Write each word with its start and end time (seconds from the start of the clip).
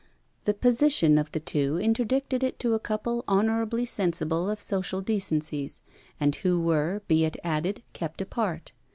The 0.45 0.55
position 0.55 1.19
of 1.19 1.31
the 1.31 1.39
two 1.39 1.77
interdicted 1.79 2.41
it 2.43 2.57
to 2.57 2.73
a 2.73 2.79
couple 2.79 3.23
honourably 3.27 3.85
sensible 3.85 4.49
of 4.49 4.59
social 4.59 4.99
decencies; 4.99 5.83
and 6.19 6.35
who 6.37 6.59
were, 6.59 7.03
be 7.07 7.23
it 7.23 7.37
added, 7.43 7.83
kept 7.93 8.19
apart. 8.19 8.71